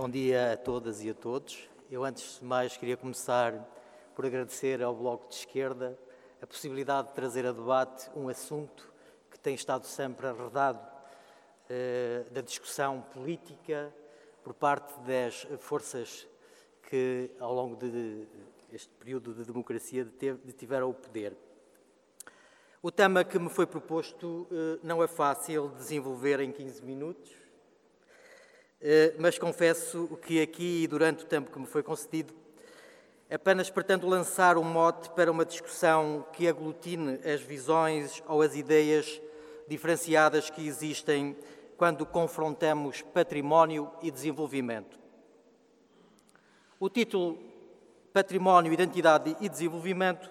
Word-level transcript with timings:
Bom 0.00 0.08
dia 0.08 0.54
a 0.54 0.56
todas 0.56 1.04
e 1.04 1.10
a 1.10 1.14
todos. 1.14 1.68
Eu, 1.90 2.04
antes 2.04 2.38
de 2.38 2.44
mais, 2.46 2.74
queria 2.74 2.96
começar 2.96 3.52
por 4.14 4.24
agradecer 4.24 4.82
ao 4.82 4.94
Bloco 4.96 5.28
de 5.28 5.34
Esquerda 5.34 5.94
a 6.40 6.46
possibilidade 6.46 7.08
de 7.08 7.14
trazer 7.14 7.44
a 7.44 7.52
debate 7.52 8.10
um 8.16 8.26
assunto 8.30 8.90
que 9.30 9.38
tem 9.38 9.54
estado 9.54 9.84
sempre 9.84 10.26
arredado 10.26 10.80
eh, 11.68 12.24
da 12.30 12.40
discussão 12.40 13.02
política 13.12 13.94
por 14.42 14.54
parte 14.54 14.98
das 15.02 15.46
forças 15.58 16.26
que, 16.88 17.30
ao 17.38 17.52
longo 17.52 17.76
de 17.76 18.26
este 18.72 18.94
período 18.94 19.34
de 19.34 19.44
democracia, 19.44 20.10
tiveram 20.56 20.88
o 20.88 20.94
poder. 20.94 21.36
O 22.82 22.90
tema 22.90 23.22
que 23.22 23.38
me 23.38 23.50
foi 23.50 23.66
proposto 23.66 24.48
eh, 24.50 24.78
não 24.82 25.02
é 25.02 25.06
fácil 25.06 25.68
desenvolver 25.76 26.40
em 26.40 26.50
15 26.50 26.82
minutos, 26.86 27.39
mas 29.18 29.38
confesso 29.38 30.18
que 30.22 30.40
aqui, 30.40 30.86
durante 30.86 31.24
o 31.24 31.26
tempo 31.26 31.50
que 31.50 31.58
me 31.58 31.66
foi 31.66 31.82
concedido, 31.82 32.34
apenas 33.30 33.70
pretendo 33.70 34.08
lançar 34.08 34.56
um 34.56 34.64
mote 34.64 35.10
para 35.10 35.30
uma 35.30 35.44
discussão 35.44 36.26
que 36.32 36.48
aglutine 36.48 37.20
as 37.24 37.40
visões 37.40 38.22
ou 38.26 38.42
as 38.42 38.56
ideias 38.56 39.20
diferenciadas 39.68 40.50
que 40.50 40.66
existem 40.66 41.36
quando 41.76 42.04
confrontamos 42.04 43.02
património 43.02 43.90
e 44.02 44.10
desenvolvimento. 44.10 44.98
O 46.78 46.88
título 46.88 47.38
Património, 48.12 48.72
Identidade 48.72 49.36
e 49.40 49.48
Desenvolvimento 49.48 50.30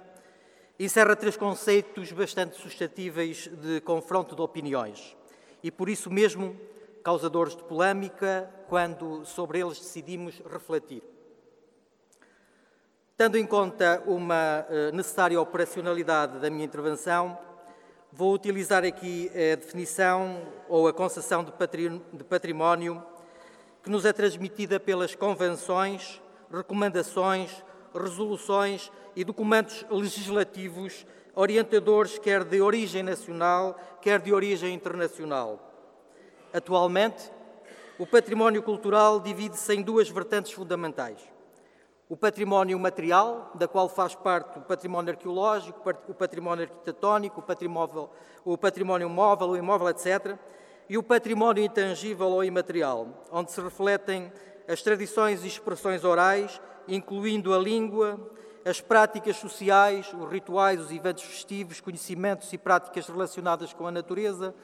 encerra 0.78 1.16
três 1.16 1.38
conceitos 1.38 2.12
bastante 2.12 2.58
suscetíveis 2.58 3.48
de 3.48 3.80
confronto 3.82 4.36
de 4.36 4.42
opiniões 4.42 5.16
e, 5.64 5.72
por 5.72 5.90
isso 5.90 6.10
mesmo, 6.12 6.60
causadores 7.04 7.56
de 7.56 7.64
polémica 7.64 8.50
quando 8.68 9.26
sobre 9.26 9.60
eles 9.60 9.80
decidimos 9.80 10.42
refletir. 10.52 11.04
Tendo 13.18 13.38
em 13.38 13.46
conta 13.46 14.02
uma 14.06 14.66
eh, 14.70 14.92
necessária 14.94 15.42
operacionalidade 15.42 16.40
da 16.40 16.50
minha 16.50 16.64
intervenção, 16.64 17.38
vou 18.12 18.34
utilizar 18.34 18.86
aqui 18.86 19.30
a 19.30 19.56
definição 19.56 20.42
ou 20.70 20.88
a 20.88 20.94
concessão 20.94 21.44
de 21.44 22.24
património 22.24 23.04
que 23.84 23.90
nos 23.90 24.06
é 24.06 24.14
transmitida 24.14 24.80
pelas 24.80 25.16
convenções, 25.16 26.22
recomendações, 26.52 27.64
resoluções 27.94 28.92
e 29.16 29.24
documentos 29.24 29.86
legislativos 29.90 31.06
orientadores, 31.36 32.20
quer 32.20 32.44
de 32.44 32.62
origem 32.62 33.04
nacional, 33.04 33.78
quer 34.02 34.20
de 34.20 34.34
origem 34.34 34.74
internacional. 34.74 35.69
Atualmente, 36.54 37.32
o 38.00 38.08
património 38.08 38.64
cultural 38.64 39.20
divide-se 39.20 39.74
em 39.74 39.82
duas 39.84 40.10
vertentes 40.10 40.52
fundamentais. 40.52 41.20
O 42.08 42.18
património 42.18 42.80
material, 42.80 43.52
da 43.54 43.68
qual 43.68 43.88
faz 43.88 44.16
parte 44.16 44.58
o 44.58 44.62
património 44.64 45.12
arqueológico, 45.12 45.80
o 46.08 46.14
património 46.14 46.64
arquitetónico, 46.64 47.40
o 47.40 47.44
património, 47.44 48.10
o 48.44 48.58
património 48.58 49.08
móvel, 49.08 49.50
o 49.50 49.58
imóvel, 49.58 49.90
etc. 49.90 50.36
E 50.90 50.98
o 50.98 51.04
património 51.04 51.64
intangível 51.64 52.28
ou 52.28 52.44
imaterial, 52.44 53.08
onde 53.32 53.52
se 53.52 53.62
refletem 53.62 54.34
as 54.68 54.82
tradições 54.82 55.44
e 55.44 55.48
expressões 55.48 56.04
orais, 56.04 56.60
incluindo 56.88 57.54
a 57.54 57.60
língua, 57.60 58.20
as 58.66 58.82
práticas 58.82 59.38
sociais, 59.38 60.12
os 60.12 60.32
rituais, 60.32 60.80
os 60.80 60.92
eventos 60.92 61.24
festivos, 61.24 61.80
conhecimentos 61.80 62.52
e 62.52 62.58
práticas 62.58 63.08
relacionadas 63.08 63.72
com 63.72 63.86
a 63.86 63.92
natureza, 63.92 64.56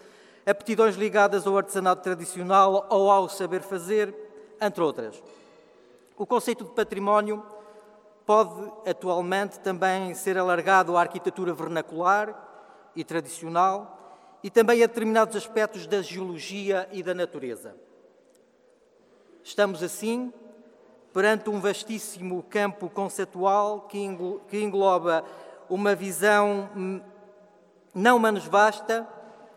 aptidões 0.46 0.96
ligadas 0.96 1.48
ao 1.48 1.58
artesanato 1.58 2.04
tradicional 2.04 2.86
ou 2.90 3.10
ao 3.10 3.28
saber 3.28 3.62
fazer, 3.62 4.14
entre 4.62 4.82
outras. 4.84 5.22
O 6.18 6.26
conceito 6.26 6.64
de 6.64 6.72
património 6.72 7.44
pode 8.26 8.72
atualmente 8.90 9.60
também 9.60 10.14
ser 10.14 10.38
alargado 10.38 10.96
à 10.96 11.02
arquitetura 11.02 11.54
vernacular 11.54 12.92
e 12.96 13.04
tradicional 13.04 13.92
e 14.44 14.50
também 14.50 14.84
a 14.84 14.88
determinados 14.88 15.36
aspectos 15.36 15.88
da 15.88 16.02
geologia 16.02 16.88
e 16.92 17.02
da 17.02 17.14
natureza. 17.14 17.76
Estamos, 19.44 19.84
assim, 19.84 20.32
perante 21.14 21.50
um 21.50 21.60
vastíssimo 21.60 22.44
campo 22.44 22.90
conceitual 22.90 23.82
que 23.82 24.58
engloba 24.60 25.24
uma 25.70 25.96
visão 25.96 26.70
hum, 26.76 27.02
não 27.94 28.20
menos 28.20 28.46
vasta 28.46 29.08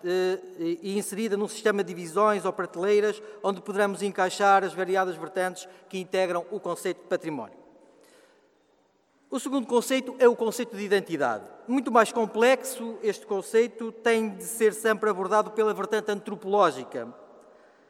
e 0.04 0.96
inserida 0.98 1.36
num 1.36 1.48
sistema 1.48 1.82
de 1.82 1.94
divisões 1.94 2.44
ou 2.44 2.52
prateleiras, 2.52 3.22
onde 3.42 3.60
poderemos 3.60 4.02
encaixar 4.02 4.64
as 4.64 4.72
variadas 4.72 5.16
vertentes 5.16 5.68
que 5.88 5.98
integram 5.98 6.44
o 6.50 6.60
conceito 6.60 7.02
de 7.02 7.08
património. 7.08 7.58
O 9.30 9.38
segundo 9.38 9.66
conceito 9.66 10.16
é 10.18 10.26
o 10.26 10.34
conceito 10.34 10.74
de 10.74 10.82
identidade. 10.82 11.44
Muito 11.66 11.92
mais 11.92 12.10
complexo, 12.10 12.98
este 13.02 13.26
conceito 13.26 13.92
tem 13.92 14.30
de 14.30 14.44
ser 14.44 14.72
sempre 14.72 15.10
abordado 15.10 15.50
pela 15.50 15.74
vertente 15.74 16.10
antropológica, 16.10 17.12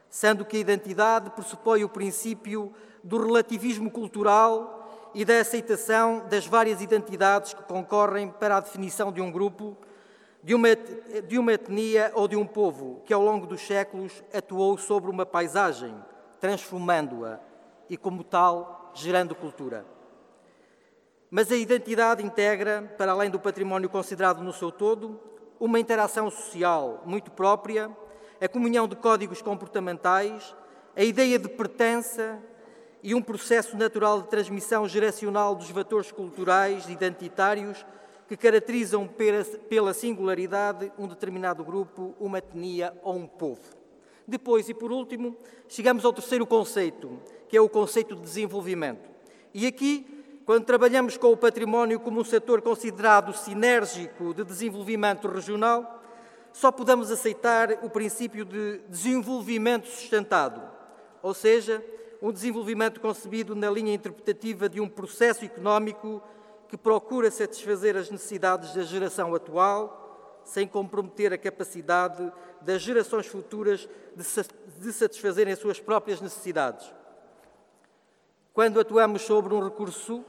sendo 0.09 0.43
que 0.43 0.57
a 0.57 0.59
identidade 0.59 1.29
pressupõe 1.29 1.83
o 1.85 1.89
princípio 1.89 2.73
do 3.01 3.25
relativismo 3.25 3.89
cultural 3.89 5.11
e 5.13 5.23
da 5.23 5.39
aceitação 5.39 6.25
das 6.29 6.45
várias 6.45 6.81
identidades 6.81 7.53
que 7.53 7.63
concorrem 7.63 8.29
para 8.29 8.57
a 8.57 8.59
definição 8.59 9.11
de 9.11 9.21
um 9.21 9.31
grupo 9.31 9.77
de 10.43 10.55
uma, 10.55 10.69
de 11.27 11.37
uma 11.37 11.53
etnia 11.53 12.11
ou 12.15 12.27
de 12.27 12.35
um 12.35 12.45
povo 12.45 13.01
que, 13.05 13.13
ao 13.13 13.21
longo 13.21 13.45
dos 13.45 13.61
séculos, 13.61 14.23
atuou 14.33 14.77
sobre 14.77 15.09
uma 15.09 15.25
paisagem, 15.25 15.93
transformando-a 16.39 17.39
e, 17.89 17.97
como 17.97 18.23
tal, 18.23 18.91
gerando 18.93 19.35
cultura. 19.35 19.85
Mas 21.29 21.51
a 21.51 21.55
identidade 21.55 22.25
integra, 22.25 22.93
para 22.97 23.11
além 23.11 23.29
do 23.29 23.39
património 23.39 23.89
considerado 23.89 24.41
no 24.41 24.53
seu 24.53 24.71
todo, 24.71 25.19
uma 25.59 25.79
interação 25.79 26.31
social 26.31 27.03
muito 27.05 27.29
própria, 27.29 27.91
a 28.41 28.47
comunhão 28.47 28.87
de 28.87 28.95
códigos 28.95 29.41
comportamentais, 29.41 30.55
a 30.95 31.03
ideia 31.03 31.37
de 31.37 31.49
pertença 31.49 32.39
e 33.03 33.13
um 33.13 33.21
processo 33.21 33.77
natural 33.77 34.21
de 34.21 34.29
transmissão 34.29 34.87
geracional 34.87 35.53
dos 35.53 35.69
fatores 35.69 36.11
culturais 36.11 36.89
identitários 36.89 37.85
que 38.29 38.37
caracterizam 38.37 39.09
pela 39.67 39.91
singularidade 39.91 40.91
um 40.99 41.07
determinado 41.07 41.63
grupo, 41.63 42.15
uma 42.19 42.37
etnia 42.37 42.93
ou 43.01 43.15
um 43.15 43.25
povo. 43.25 43.75
Depois, 44.27 44.69
e 44.69 44.73
por 44.75 44.91
último, 44.91 45.35
chegamos 45.67 46.05
ao 46.05 46.13
terceiro 46.13 46.45
conceito, 46.45 47.19
que 47.47 47.57
é 47.57 47.61
o 47.61 47.67
conceito 47.67 48.15
de 48.15 48.21
desenvolvimento. 48.21 49.09
E 49.51 49.65
aqui, 49.65 50.05
quando 50.45 50.63
trabalhamos 50.63 51.17
com 51.17 51.31
o 51.31 51.37
património 51.37 51.99
como 51.99 52.21
um 52.21 52.23
setor 52.23 52.61
considerado 52.61 53.33
sinérgico 53.33 54.31
de 54.35 54.43
desenvolvimento 54.43 55.27
regional, 55.27 55.99
só 56.53 56.71
podemos 56.71 57.09
aceitar 57.09 57.79
o 57.81 57.89
princípio 57.89 58.45
de 58.45 58.77
desenvolvimento 58.87 59.87
sustentado, 59.87 60.61
ou 61.23 61.33
seja, 61.33 61.83
um 62.21 62.31
desenvolvimento 62.31 63.01
concebido 63.01 63.55
na 63.55 63.71
linha 63.71 63.95
interpretativa 63.95 64.69
de 64.69 64.79
um 64.79 64.87
processo 64.87 65.43
económico 65.43 66.21
que 66.69 66.77
procura 66.77 67.31
satisfazer 67.31 67.97
as 67.97 68.11
necessidades 68.11 68.75
da 68.75 68.83
geração 68.83 69.33
atual, 69.33 70.41
sem 70.45 70.67
comprometer 70.67 71.33
a 71.33 71.37
capacidade 71.37 72.31
das 72.61 72.81
gerações 72.81 73.25
futuras 73.25 73.89
de 74.15 74.93
satisfazerem 74.93 75.53
as 75.53 75.59
suas 75.59 75.79
próprias 75.79 76.21
necessidades. 76.21 76.93
Quando 78.53 78.79
atuamos 78.79 79.23
sobre 79.23 79.53
um 79.53 79.63
recurso, 79.63 80.23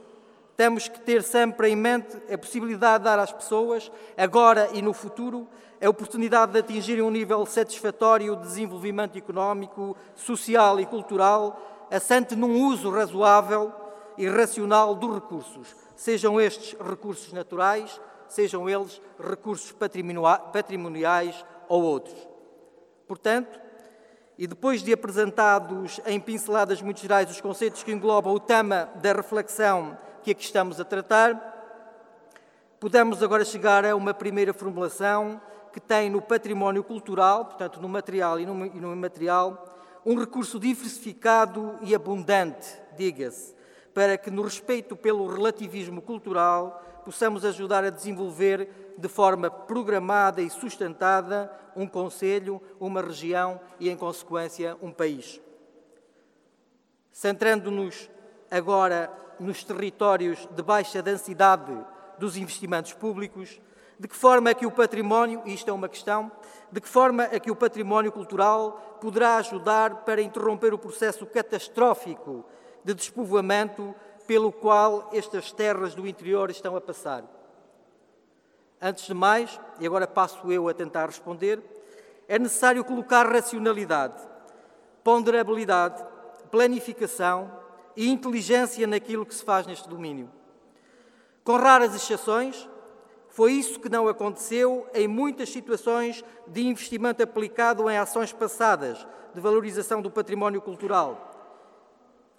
temos 0.57 0.87
que 0.87 0.99
ter 0.99 1.21
sempre 1.21 1.69
em 1.69 1.75
mente 1.75 2.17
a 2.31 2.37
possibilidade 2.37 2.99
de 2.99 3.05
dar 3.05 3.19
às 3.19 3.31
pessoas, 3.31 3.91
agora 4.17 4.69
e 4.73 4.81
no 4.81 4.93
futuro, 4.93 5.47
a 5.79 5.89
oportunidade 5.89 6.53
de 6.53 6.59
atingirem 6.59 7.03
um 7.03 7.11
nível 7.11 7.45
satisfatório 7.45 8.35
de 8.35 8.43
desenvolvimento 8.43 9.17
económico, 9.17 9.95
social 10.15 10.79
e 10.79 10.85
cultural, 10.85 11.87
assente 11.91 12.35
num 12.35 12.65
uso 12.65 12.89
razoável 12.89 13.80
e 14.21 14.29
racional 14.29 14.93
dos 14.93 15.15
recursos, 15.15 15.75
sejam 15.95 16.39
estes 16.39 16.79
recursos 16.79 17.33
naturais, 17.33 17.99
sejam 18.29 18.69
eles 18.69 19.01
recursos 19.19 19.71
patrimoniais 20.53 21.43
ou 21.67 21.81
outros. 21.81 22.15
Portanto, 23.07 23.59
e 24.37 24.45
depois 24.45 24.83
de 24.83 24.93
apresentados 24.93 25.99
em 26.05 26.19
pinceladas 26.19 26.83
muito 26.83 27.01
gerais 27.01 27.31
os 27.31 27.41
conceitos 27.41 27.81
que 27.81 27.91
englobam 27.91 28.31
o 28.31 28.39
tema 28.39 28.91
da 29.01 29.11
reflexão 29.11 29.97
que 30.21 30.29
aqui 30.29 30.43
estamos 30.43 30.79
a 30.79 30.85
tratar, 30.85 31.33
podemos 32.79 33.23
agora 33.23 33.43
chegar 33.43 33.83
a 33.83 33.95
uma 33.95 34.13
primeira 34.13 34.53
formulação 34.53 35.41
que 35.73 35.79
tem 35.79 36.11
no 36.11 36.21
património 36.21 36.83
cultural, 36.83 37.45
portanto 37.45 37.81
no 37.81 37.89
material 37.89 38.39
e 38.39 38.45
no 38.45 38.93
imaterial, 38.93 39.65
um 40.05 40.15
recurso 40.15 40.59
diversificado 40.59 41.79
e 41.81 41.95
abundante, 41.95 42.71
diga-se, 42.95 43.59
para 43.93 44.17
que, 44.17 44.31
no 44.31 44.41
respeito 44.41 44.95
pelo 44.95 45.27
relativismo 45.27 46.01
cultural, 46.01 46.83
possamos 47.03 47.43
ajudar 47.43 47.83
a 47.83 47.89
desenvolver 47.89 48.93
de 48.97 49.07
forma 49.07 49.49
programada 49.49 50.41
e 50.41 50.49
sustentada 50.49 51.51
um 51.75 51.87
conselho, 51.87 52.61
uma 52.79 53.01
região 53.01 53.59
e, 53.79 53.89
em 53.89 53.97
consequência, 53.97 54.77
um 54.81 54.91
país. 54.91 55.41
Centrando-nos 57.11 58.09
agora 58.49 59.11
nos 59.39 59.63
territórios 59.63 60.47
de 60.51 60.61
baixa 60.61 61.01
densidade 61.01 61.73
dos 62.19 62.37
investimentos 62.37 62.93
públicos, 62.93 63.59
de 63.99 64.07
que 64.07 64.15
forma 64.15 64.49
é 64.49 64.53
que 64.53 64.65
o 64.65 64.71
património, 64.71 65.41
isto 65.45 65.69
é 65.69 65.73
uma 65.73 65.89
questão, 65.89 66.31
de 66.71 66.79
que 66.79 66.87
forma 66.87 67.23
é 67.31 67.39
que 67.39 67.51
o 67.51 67.55
património 67.55 68.11
cultural 68.11 68.97
poderá 69.01 69.37
ajudar 69.37 69.97
para 69.97 70.21
interromper 70.21 70.73
o 70.73 70.77
processo 70.77 71.25
catastrófico 71.25 72.45
de 72.83 72.93
despovoamento 72.93 73.93
pelo 74.27 74.51
qual 74.51 75.09
estas 75.13 75.51
terras 75.51 75.93
do 75.93 76.07
interior 76.07 76.49
estão 76.49 76.75
a 76.75 76.81
passar? 76.81 77.23
Antes 78.81 79.05
de 79.05 79.13
mais, 79.13 79.59
e 79.79 79.85
agora 79.85 80.07
passo 80.07 80.51
eu 80.51 80.67
a 80.67 80.73
tentar 80.73 81.05
responder, 81.05 81.61
é 82.27 82.39
necessário 82.39 82.83
colocar 82.83 83.27
racionalidade, 83.31 84.21
ponderabilidade, 85.03 86.03
planificação 86.49 87.51
e 87.95 88.09
inteligência 88.09 88.87
naquilo 88.87 89.25
que 89.25 89.35
se 89.35 89.43
faz 89.43 89.67
neste 89.67 89.87
domínio. 89.87 90.29
Com 91.43 91.57
raras 91.57 91.93
exceções, 91.93 92.69
foi 93.29 93.53
isso 93.53 93.79
que 93.79 93.89
não 93.89 94.07
aconteceu 94.07 94.87
em 94.93 95.07
muitas 95.07 95.49
situações 95.49 96.23
de 96.47 96.67
investimento 96.67 97.23
aplicado 97.23 97.89
em 97.89 97.97
ações 97.97 98.33
passadas 98.33 99.07
de 99.33 99.39
valorização 99.39 100.01
do 100.01 100.11
património 100.11 100.61
cultural. 100.61 101.30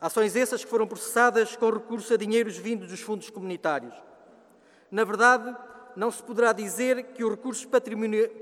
Ações 0.03 0.37
essas 0.37 0.63
que 0.65 0.71
foram 0.71 0.87
processadas 0.87 1.57
com 1.57 1.71
recurso 1.71 2.13
a 2.13 2.17
dinheiros 2.19 2.59
vindos 2.59 2.89
dos 2.89 3.01
fundos 3.01 3.31
comunitários. 3.31 3.95
Na 4.91 5.05
verdade, 5.05 5.57
não 5.97 6.11
se 6.11 6.23
poderá 6.23 6.53
dizer 6.53 7.05
que 7.15 7.25
os 7.25 7.31
recursos 7.31 7.65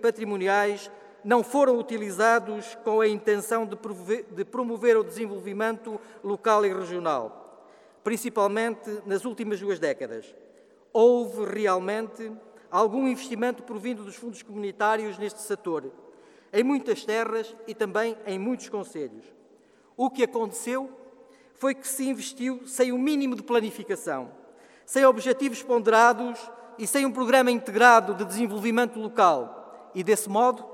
patrimoniais 0.03 0.91
não 1.23 1.45
foram 1.45 1.79
utilizados 1.79 2.77
com 2.83 3.01
a 3.01 3.07
intenção 3.07 3.65
de 3.67 4.45
promover, 4.45 4.97
o 4.97 5.05
desenvolvimento 5.05 6.01
local 6.25 6.65
e 6.65 6.73
regional, 6.73 7.69
principalmente 8.03 8.91
nas 9.05 9.25
últimas 9.25 9.61
duas 9.61 9.79
décadas 9.79 10.35
houve 10.93 11.45
realmente 11.45 12.33
algum 12.71 13.07
investimento 13.09 13.63
provindo 13.63 14.05
dos 14.05 14.17
fundos 14.17 14.43
comunitários 14.43 15.19
neste 15.19 15.41
setor, 15.41 15.91
em 16.53 16.63
muitas 16.63 17.05
terras 17.05 17.55
e 17.67 17.75
também 17.75 18.17
em 18.27 18.39
muitos 18.39 18.69
conselhos. 18.69 19.25
O 19.97 20.11
que 20.11 20.25
aconteceu 20.25 20.91
foi 21.61 21.75
que 21.75 21.87
se 21.87 22.09
investiu 22.09 22.67
sem 22.67 22.91
o 22.91 22.99
mínimo 22.99 23.37
de 23.37 23.43
planificação, 23.43 24.33
sem 24.87 25.05
objetivos 25.05 25.63
ponderados 25.63 26.41
e 26.79 26.87
sem 26.87 27.05
um 27.05 27.13
programa 27.13 27.51
integrado 27.51 28.15
de 28.15 28.25
desenvolvimento 28.25 28.99
local. 28.99 29.91
E, 29.95 30.03
desse 30.03 30.27
modo, 30.27 30.65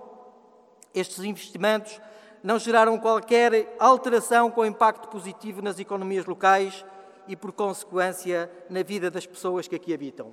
estes 0.94 1.25
investimentos 1.25 2.00
não 2.41 2.56
geraram 2.56 2.97
qualquer 3.00 3.75
alteração 3.81 4.49
com 4.49 4.65
impacto 4.65 5.09
positivo 5.09 5.61
nas 5.61 5.81
economias 5.81 6.25
locais 6.25 6.85
e, 7.27 7.35
por 7.35 7.50
consequência, 7.50 8.49
na 8.71 8.85
vida 8.85 9.11
das 9.11 9.27
pessoas 9.27 9.67
que 9.67 9.75
aqui 9.75 9.93
habitam. 9.93 10.32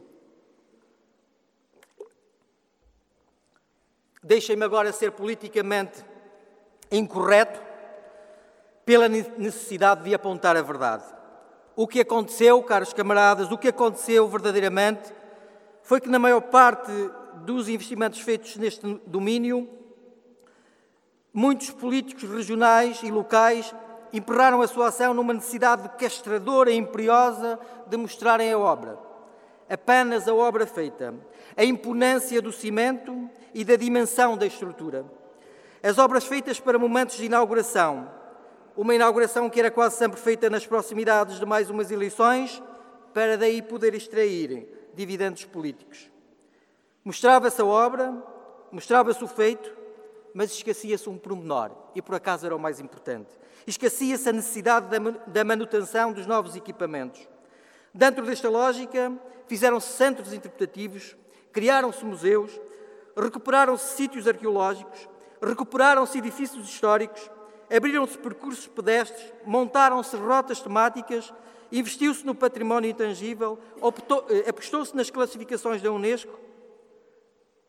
Deixem-me 4.21 4.63
agora 4.63 4.93
ser 4.93 5.13
politicamente 5.13 6.05
incorreto 6.91 7.72
pela 8.85 9.07
necessidade 9.07 10.03
de 10.03 10.13
apontar 10.13 10.57
a 10.57 10.61
verdade. 10.61 11.03
O 11.75 11.87
que 11.87 12.01
aconteceu, 12.01 12.61
caros 12.63 12.93
camaradas, 12.93 13.51
o 13.51 13.57
que 13.57 13.69
aconteceu 13.69 14.27
verdadeiramente 14.27 15.11
foi 15.81 15.99
que, 15.99 16.09
na 16.09 16.19
maior 16.19 16.41
parte 16.41 16.91
dos 17.43 17.67
investimentos 17.67 18.19
feitos 18.19 18.55
neste 18.57 19.01
domínio, 19.07 19.67
muitos 21.33 21.71
políticos 21.71 22.29
regionais 22.29 23.01
e 23.03 23.09
locais 23.09 23.73
emperraram 24.13 24.61
a 24.61 24.67
sua 24.67 24.89
ação 24.89 25.13
numa 25.13 25.33
necessidade 25.33 25.89
castradora 25.97 26.69
e 26.69 26.77
imperiosa 26.77 27.59
de 27.87 27.97
mostrarem 27.97 28.51
a 28.51 28.57
obra. 28.57 28.99
Apenas 29.67 30.27
a 30.27 30.33
obra 30.33 30.67
feita, 30.67 31.15
a 31.57 31.63
imponência 31.63 32.39
do 32.41 32.51
cimento 32.51 33.27
e 33.53 33.65
da 33.65 33.75
dimensão 33.75 34.37
da 34.37 34.45
estrutura. 34.45 35.03
As 35.81 35.97
obras 35.97 36.25
feitas 36.25 36.59
para 36.59 36.77
momentos 36.77 37.17
de 37.17 37.25
inauguração, 37.25 38.07
uma 38.75 38.95
inauguração 38.95 39.49
que 39.49 39.59
era 39.59 39.69
quase 39.69 39.97
sempre 39.97 40.19
feita 40.19 40.49
nas 40.49 40.65
proximidades 40.65 41.39
de 41.39 41.45
mais 41.45 41.69
umas 41.69 41.91
eleições, 41.91 42.61
para 43.13 43.37
daí 43.37 43.61
poder 43.61 43.93
extrair 43.93 44.67
dividendos 44.95 45.45
políticos. 45.45 46.09
Mostrava-se 47.03 47.61
a 47.61 47.65
obra, 47.65 48.13
mostrava-se 48.71 49.23
o 49.23 49.27
feito, 49.27 49.71
mas 50.33 50.51
esquecia-se 50.51 51.07
um 51.07 51.17
pormenor, 51.17 51.71
e 51.93 52.01
por 52.01 52.15
acaso 52.15 52.45
era 52.45 52.55
o 52.55 52.59
mais 52.59 52.79
importante. 52.79 53.29
Esquecia-se 53.67 54.27
a 54.27 54.33
necessidade 54.33 54.87
da 55.27 55.43
manutenção 55.43 56.11
dos 56.11 56.25
novos 56.25 56.55
equipamentos. 56.55 57.27
Dentro 57.93 58.25
desta 58.25 58.49
lógica, 58.49 59.13
fizeram-se 59.47 59.93
centros 59.93 60.33
interpretativos, 60.33 61.15
criaram-se 61.51 62.03
museus, 62.03 62.59
recuperaram-se 63.15 63.95
sítios 63.95 64.27
arqueológicos, 64.27 65.07
recuperaram-se 65.39 66.17
edifícios 66.17 66.67
históricos, 66.67 67.29
abriram-se 67.75 68.17
percursos 68.17 68.67
pedestres, 68.67 69.33
montaram-se 69.45 70.15
rotas 70.15 70.61
temáticas, 70.61 71.33
investiu-se 71.71 72.23
no 72.23 72.35
património 72.35 72.89
intangível, 72.89 73.57
eh, 74.29 74.49
apostou-se 74.49 74.95
nas 74.95 75.09
classificações 75.09 75.81
da 75.81 75.91
Unesco, 75.91 76.39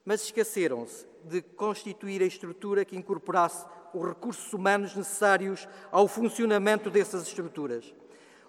mas 0.05 0.23
esqueceram-se 0.23 1.07
de 1.25 1.41
constituir 1.41 2.21
a 2.23 2.27
estrutura 2.27 2.85
que 2.85 2.97
incorporasse 2.97 3.65
os 3.95 4.07
recursos 4.07 4.53
humanos 4.53 4.95
necessários 4.95 5.67
ao 5.91 6.07
funcionamento 6.07 6.91
dessas 6.91 7.27
estruturas. 7.27 7.95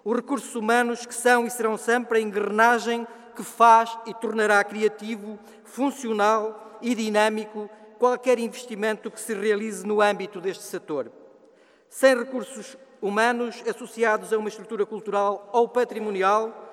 Os 0.04 0.14
recursos 0.14 0.54
humanos 0.54 1.06
que 1.06 1.14
são 1.14 1.46
e 1.46 1.50
serão 1.50 1.78
sempre 1.78 2.18
a 2.18 2.20
engrenagem 2.20 3.06
que 3.34 3.42
faz 3.42 3.96
e 4.06 4.12
tornará 4.12 4.62
criativo, 4.62 5.38
funcional 5.64 6.78
e 6.82 6.94
dinâmico 6.94 7.70
qualquer 7.98 8.38
investimento 8.38 9.10
que 9.10 9.20
se 9.20 9.32
realize 9.32 9.86
no 9.86 10.02
âmbito 10.02 10.38
deste 10.38 10.64
setor. 10.64 11.10
Sem 11.88 12.16
recursos 12.16 12.76
humanos 13.00 13.62
associados 13.68 14.32
a 14.32 14.38
uma 14.38 14.48
estrutura 14.48 14.84
cultural 14.84 15.48
ou 15.52 15.68
patrimonial, 15.68 16.64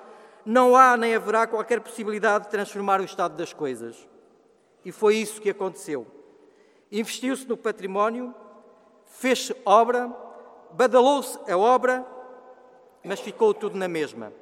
não 0.44 0.76
há 0.76 0.96
nem 0.96 1.14
haverá 1.14 1.46
qualquer 1.46 1.80
possibilidade 1.80 2.44
de 2.44 2.50
transformar 2.50 3.00
o 3.00 3.04
estado 3.04 3.36
das 3.36 3.52
coisas. 3.52 4.06
E 4.84 4.92
foi 4.92 5.16
isso 5.16 5.40
que 5.40 5.50
aconteceu. 5.50 6.06
Investiu-se 6.92 7.48
no 7.48 7.56
património, 7.56 8.34
fez-se 9.06 9.56
obra, 9.64 10.14
badalou-se 10.72 11.38
a 11.50 11.56
obra, 11.56 12.04
mas 13.02 13.20
ficou 13.20 13.54
tudo 13.54 13.78
na 13.78 13.88
mesma. 13.88 14.32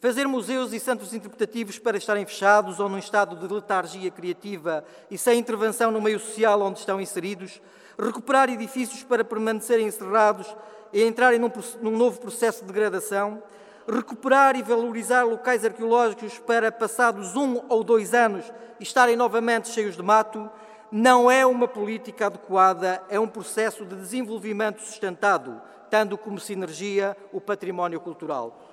Fazer 0.00 0.26
museus 0.26 0.72
e 0.72 0.80
centros 0.80 1.12
interpretativos 1.12 1.78
para 1.78 1.98
estarem 1.98 2.24
fechados 2.24 2.80
ou 2.80 2.88
num 2.88 2.96
estado 2.96 3.36
de 3.36 3.52
letargia 3.52 4.10
criativa 4.10 4.82
e 5.10 5.18
sem 5.18 5.38
intervenção 5.38 5.90
no 5.90 6.00
meio 6.00 6.18
social 6.18 6.62
onde 6.62 6.78
estão 6.78 6.98
inseridos, 6.98 7.60
recuperar 7.98 8.48
edifícios 8.48 9.02
para 9.02 9.22
permanecerem 9.22 9.86
encerrados 9.86 10.56
e 10.90 11.04
entrarem 11.04 11.38
num, 11.38 11.52
num 11.82 11.98
novo 11.98 12.18
processo 12.18 12.62
de 12.62 12.68
degradação, 12.68 13.42
recuperar 13.86 14.56
e 14.56 14.62
valorizar 14.62 15.24
locais 15.24 15.66
arqueológicos 15.66 16.38
para, 16.38 16.72
passados 16.72 17.36
um 17.36 17.60
ou 17.68 17.84
dois 17.84 18.14
anos, 18.14 18.50
estarem 18.80 19.16
novamente 19.16 19.68
cheios 19.68 19.96
de 19.96 20.02
mato, 20.02 20.48
não 20.90 21.30
é 21.30 21.44
uma 21.44 21.68
política 21.68 22.28
adequada, 22.28 23.02
é 23.10 23.20
um 23.20 23.28
processo 23.28 23.84
de 23.84 23.96
desenvolvimento 23.96 24.80
sustentado, 24.80 25.60
tendo 25.90 26.16
como 26.16 26.40
sinergia 26.40 27.14
o 27.34 27.38
património 27.38 28.00
cultural. 28.00 28.69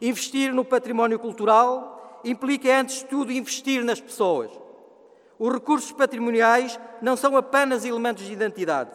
Investir 0.00 0.52
no 0.52 0.64
património 0.64 1.18
cultural 1.18 2.20
implica, 2.24 2.80
antes 2.80 3.00
de 3.00 3.04
tudo, 3.06 3.32
investir 3.32 3.84
nas 3.84 4.00
pessoas. 4.00 4.50
Os 5.38 5.52
recursos 5.52 5.92
patrimoniais 5.92 6.78
não 7.00 7.16
são 7.16 7.36
apenas 7.36 7.84
elementos 7.84 8.24
de 8.24 8.32
identidade. 8.32 8.90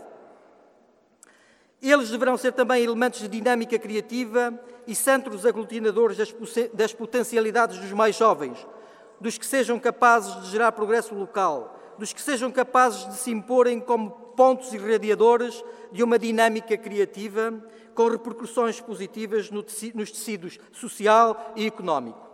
Eles 1.81 2.09
deverão 2.09 2.37
ser 2.37 2.53
também 2.53 2.83
elementos 2.83 3.19
de 3.19 3.27
dinâmica 3.27 3.77
criativa 3.77 4.59
e 4.87 4.95
centros 4.95 5.45
aglutinadores 5.45 6.17
das 6.73 6.93
potencialidades 6.93 7.77
dos 7.77 7.91
mais 7.91 8.15
jovens, 8.15 8.65
dos 9.19 9.37
que 9.37 9.45
sejam 9.45 9.79
capazes 9.79 10.41
de 10.41 10.49
gerar 10.49 10.71
progresso 10.71 11.13
local, 11.13 11.79
dos 11.97 12.11
que 12.11 12.21
sejam 12.21 12.51
capazes 12.51 13.07
de 13.07 13.15
se 13.15 13.31
imporem 13.31 13.79
como 13.79 14.11
pontos 14.35 14.73
irradiadores 14.73 15.63
de 15.91 16.03
uma 16.03 16.19
dinâmica 16.19 16.75
criativa 16.77 17.53
com 17.95 18.09
repercussões 18.09 18.81
positivas 18.81 19.49
nos 19.49 20.11
tecidos 20.11 20.59
social 20.73 21.53
e 21.55 21.65
económico. 21.65 22.29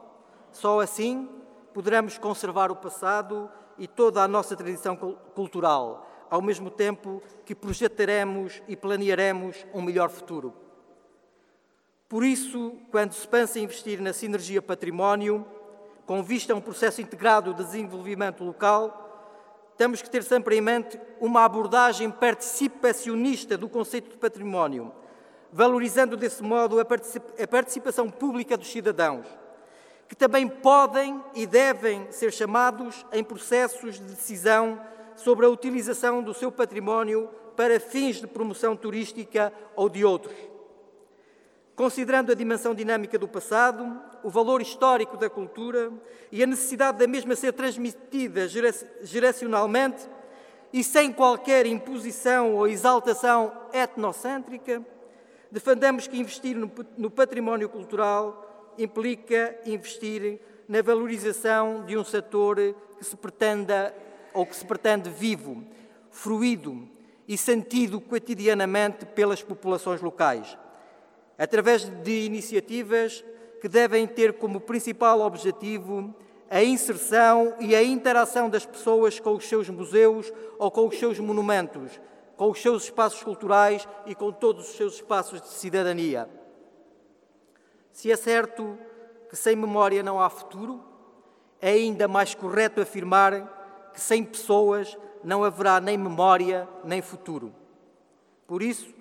Só 0.52 0.82
assim 0.82 1.30
poderemos 1.74 2.18
conservar 2.18 2.72
o 2.72 2.76
passado 2.76 3.50
e 3.78 3.88
toda 3.88 4.22
a 4.22 4.28
nossa 4.28 4.56
tradição 4.56 4.98
cultural, 4.98 6.08
ao 6.30 6.42
mesmo 6.42 6.70
tempo 6.70 7.22
que 7.46 7.56
projetaremos 7.56 8.62
e 8.68 8.76
planearemos 8.76 9.66
um 9.74 9.82
melhor 9.82 10.10
futuro. 10.10 10.54
Por 12.10 12.26
isso, 12.26 12.74
quando 12.92 13.14
se 13.14 13.26
pensa 13.26 13.58
em 13.58 13.64
investir 13.64 14.02
na 14.02 14.12
sinergia 14.12 14.62
património, 14.62 15.46
com 16.06 16.22
vista 16.22 16.52
a 16.52 16.56
um 16.56 16.62
processo 16.62 17.02
integrado 17.02 17.54
de 17.54 17.64
desenvolvimento 17.64 18.44
local, 18.44 18.98
temos 19.78 20.02
que 20.02 20.10
ter 20.10 20.24
sempre 20.24 20.58
em 20.58 20.62
mente 20.62 21.00
uma 21.22 21.46
abordagem 21.46 22.12
participacionista 22.12 23.58
do 23.58 23.70
conceito 23.70 24.10
de 24.12 24.18
património, 24.18 24.92
valorizando 25.52 26.16
desse 26.16 26.42
modo 26.42 26.80
a 26.80 26.86
participação 27.48 28.10
pública 28.10 28.56
dos 28.56 28.72
cidadãos, 28.72 29.26
que 30.08 30.16
também 30.16 30.48
podem 30.48 31.22
e 31.36 31.46
devem 31.46 32.12
ser 32.12 32.32
chamados 32.32 33.06
em 33.12 33.24
processos 33.24 33.96
de 33.96 34.04
decisão 34.04 34.80
sobre 35.16 35.46
a 35.46 35.50
utilização 35.50 36.24
do 36.24 36.34
seu 36.34 36.52
património 36.52 37.30
para 37.56 37.80
fins 37.80 38.18
de 38.18 38.28
promoção 38.28 38.76
turística 38.76 39.54
ou 39.76 39.90
de 39.90 40.06
outros. 40.06 40.36
Considerando 41.76 42.32
a 42.32 42.36
dimensão 42.36 42.76
dinâmica 42.76 43.18
do 43.18 43.28
passado, 43.28 44.00
o 44.24 44.30
valor 44.30 44.62
histórico 44.62 45.18
da 45.18 45.30
cultura 45.30 45.92
e 46.32 46.44
a 46.44 46.48
necessidade 46.48 47.00
da 47.00 47.08
mesma 47.08 47.36
ser 47.36 47.54
transmitida 47.54 48.48
geracionalmente 49.04 50.08
e 50.72 50.84
sem 50.84 51.12
qualquer 51.12 51.66
imposição 51.66 52.56
ou 52.56 52.68
exaltação 52.68 53.52
etnocêntrica, 53.74 54.86
defendemos 55.52 56.08
que 56.08 56.18
investir 56.18 56.56
no 56.98 57.10
património 57.10 57.70
cultural 57.70 58.74
implica 58.78 59.60
investir 59.66 60.40
na 60.68 60.82
valorização 60.82 61.84
de 61.86 61.98
um 61.98 62.04
setor 62.04 62.58
que 62.98 63.04
se 63.04 63.16
pretenda 63.18 63.94
ou 64.34 64.46
que 64.46 64.56
se 64.56 64.66
pretende 64.66 65.10
vivo, 65.10 65.64
fruído 66.10 66.88
e 67.28 67.38
sentido 67.38 68.00
cotidianamente 68.00 69.06
pelas 69.06 69.44
populações 69.44 70.02
locais, 70.02 70.58
através 71.38 71.84
de 72.04 72.26
iniciativas 72.26 73.24
que 73.62 73.68
devem 73.68 74.08
ter 74.08 74.34
como 74.34 74.60
principal 74.60 75.22
objetivo 75.22 76.16
a 76.50 76.64
inserção 76.64 77.56
e 77.60 77.76
a 77.76 77.84
interação 77.84 78.50
das 78.50 78.66
pessoas 78.66 79.20
com 79.20 79.36
os 79.36 79.46
seus 79.48 79.70
museus 79.70 80.34
ou 80.60 80.70
com 80.70 80.88
os 80.88 80.98
seus 80.98 81.20
monumentos, 81.20 82.00
com 82.42 82.50
os 82.50 82.60
seus 82.60 82.86
espaços 82.86 83.22
culturais 83.22 83.88
e 84.04 84.16
com 84.16 84.32
todos 84.32 84.68
os 84.68 84.76
seus 84.76 84.96
espaços 84.96 85.40
de 85.40 85.48
cidadania. 85.48 86.28
Se 87.92 88.12
é 88.12 88.16
certo 88.18 88.80
que 89.30 89.36
sem 89.36 89.56
memória 89.56 90.02
não 90.02 90.20
há 90.20 90.28
futuro, 90.28 90.84
é 91.62 91.70
ainda 91.70 92.08
mais 92.08 92.34
correto 92.34 92.82
afirmar 92.82 93.92
que 93.94 94.02
sem 94.02 94.24
pessoas 94.24 94.98
não 95.24 95.44
haverá 95.44 95.80
nem 95.80 95.96
memória 95.96 96.68
nem 96.84 97.00
futuro. 97.00 97.54
Por 98.48 98.64
isso, 98.64 98.92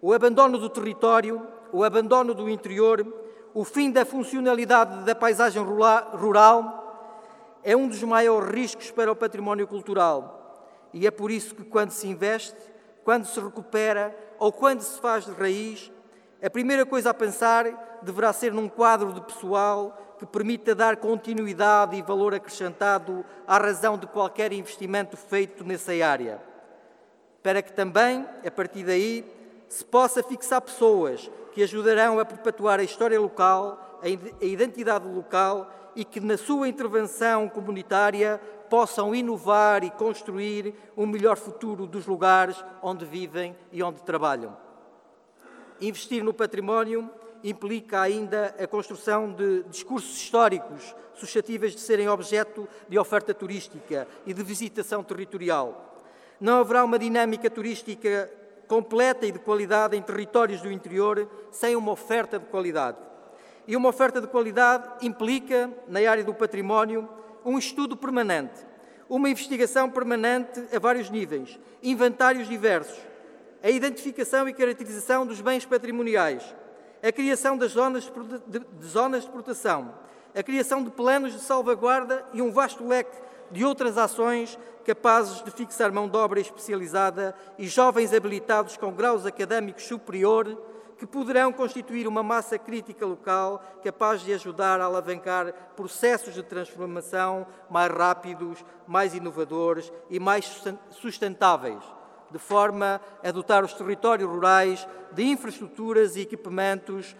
o 0.00 0.14
abandono 0.14 0.56
do 0.56 0.70
território, 0.70 1.46
o 1.70 1.84
abandono 1.84 2.32
do 2.32 2.48
interior, 2.48 3.06
o 3.52 3.62
fim 3.62 3.90
da 3.90 4.06
funcionalidade 4.06 5.04
da 5.04 5.14
paisagem 5.14 5.62
rural 5.62 7.60
é 7.62 7.76
um 7.76 7.88
dos 7.88 8.02
maiores 8.02 8.50
riscos 8.50 8.90
para 8.90 9.12
o 9.12 9.16
património 9.16 9.66
cultural. 9.66 10.88
E 10.94 11.06
é 11.06 11.10
por 11.10 11.30
isso 11.30 11.54
que, 11.54 11.62
quando 11.62 11.90
se 11.90 12.08
investe, 12.08 12.74
quando 13.06 13.24
se 13.24 13.38
recupera 13.38 14.12
ou 14.36 14.50
quando 14.50 14.80
se 14.80 15.00
faz 15.00 15.24
de 15.24 15.30
raiz, 15.30 15.92
a 16.42 16.50
primeira 16.50 16.84
coisa 16.84 17.10
a 17.10 17.14
pensar 17.14 18.00
deverá 18.02 18.32
ser 18.32 18.52
num 18.52 18.68
quadro 18.68 19.12
de 19.12 19.20
pessoal 19.20 20.16
que 20.18 20.26
permita 20.26 20.74
dar 20.74 20.96
continuidade 20.96 21.94
e 21.94 22.02
valor 22.02 22.34
acrescentado 22.34 23.24
à 23.46 23.58
razão 23.58 23.96
de 23.96 24.08
qualquer 24.08 24.52
investimento 24.52 25.16
feito 25.16 25.62
nessa 25.62 25.92
área, 26.04 26.42
para 27.44 27.62
que 27.62 27.72
também, 27.72 28.26
a 28.44 28.50
partir 28.50 28.82
daí, 28.82 29.24
se 29.68 29.84
possa 29.84 30.20
fixar 30.20 30.60
pessoas 30.60 31.30
que 31.52 31.62
ajudarão 31.62 32.18
a 32.18 32.24
perpetuar 32.24 32.80
a 32.80 32.84
história 32.84 33.20
local, 33.20 34.00
a 34.02 34.44
identidade 34.44 35.06
local 35.06 35.70
e 35.96 36.04
que, 36.04 36.20
na 36.20 36.36
sua 36.36 36.68
intervenção 36.68 37.48
comunitária, 37.48 38.38
possam 38.68 39.14
inovar 39.14 39.82
e 39.82 39.90
construir 39.90 40.74
um 40.96 41.06
melhor 41.06 41.36
futuro 41.36 41.86
dos 41.86 42.06
lugares 42.06 42.62
onde 42.82 43.04
vivem 43.04 43.56
e 43.72 43.82
onde 43.82 44.02
trabalham. 44.02 44.56
Investir 45.80 46.22
no 46.22 46.34
património 46.34 47.10
implica 47.42 48.00
ainda 48.00 48.54
a 48.58 48.66
construção 48.66 49.32
de 49.32 49.62
discursos 49.64 50.16
históricos 50.16 50.94
suscetíveis 51.14 51.74
de 51.74 51.80
serem 51.80 52.08
objeto 52.08 52.68
de 52.88 52.98
oferta 52.98 53.32
turística 53.32 54.06
e 54.26 54.34
de 54.34 54.42
visitação 54.42 55.02
territorial. 55.02 55.94
Não 56.40 56.60
haverá 56.60 56.84
uma 56.84 56.98
dinâmica 56.98 57.48
turística 57.48 58.30
completa 58.68 59.26
e 59.26 59.32
de 59.32 59.38
qualidade 59.38 59.96
em 59.96 60.02
territórios 60.02 60.60
do 60.60 60.70
interior 60.70 61.28
sem 61.50 61.76
uma 61.76 61.92
oferta 61.92 62.38
de 62.38 62.46
qualidade. 62.46 62.98
E 63.66 63.76
uma 63.76 63.88
oferta 63.88 64.20
de 64.20 64.28
qualidade 64.28 64.88
implica, 65.02 65.70
na 65.88 65.98
área 66.08 66.22
do 66.22 66.32
património, 66.32 67.08
um 67.44 67.58
estudo 67.58 67.96
permanente, 67.96 68.64
uma 69.08 69.28
investigação 69.28 69.90
permanente 69.90 70.62
a 70.74 70.78
vários 70.78 71.10
níveis, 71.10 71.58
inventários 71.82 72.48
diversos, 72.48 72.98
a 73.62 73.70
identificação 73.70 74.48
e 74.48 74.52
caracterização 74.52 75.26
dos 75.26 75.40
bens 75.40 75.64
patrimoniais, 75.64 76.42
a 77.02 77.10
criação 77.10 77.56
das 77.56 77.72
zonas 77.72 78.04
de, 78.46 78.58
de 78.58 78.86
zonas 78.86 79.24
de 79.24 79.30
proteção, 79.30 79.92
a 80.34 80.42
criação 80.42 80.82
de 80.84 80.90
planos 80.90 81.32
de 81.32 81.40
salvaguarda 81.40 82.24
e 82.32 82.42
um 82.42 82.52
vasto 82.52 82.86
leque 82.86 83.16
de 83.50 83.64
outras 83.64 83.96
ações 83.96 84.58
capazes 84.84 85.42
de 85.42 85.50
fixar 85.50 85.90
mão 85.92 86.08
de 86.08 86.16
obra 86.16 86.40
especializada 86.40 87.34
e 87.58 87.66
jovens 87.66 88.12
habilitados 88.12 88.76
com 88.76 88.92
graus 88.92 89.26
académicos 89.26 89.84
superior 89.84 90.56
que 90.98 91.06
poderão 91.06 91.52
constituir 91.52 92.08
uma 92.08 92.22
massa 92.22 92.58
crítica 92.58 93.04
local 93.04 93.62
capaz 93.82 94.22
de 94.22 94.32
ajudar 94.32 94.80
a 94.80 94.84
alavancar 94.84 95.52
processos 95.76 96.34
de 96.34 96.42
transformação 96.42 97.46
mais 97.68 97.92
rápidos, 97.92 98.64
mais 98.86 99.14
inovadores 99.14 99.92
e 100.08 100.18
mais 100.18 100.62
sustentáveis 100.90 101.82
de 102.30 102.38
forma 102.38 103.00
a 103.22 103.30
dotar 103.30 103.64
os 103.64 103.72
territórios 103.72 104.28
rurais 104.28 104.86
de 105.12 105.24
infraestruturas 105.24 106.16
e 106.16 106.22
equipamentos 106.22 107.16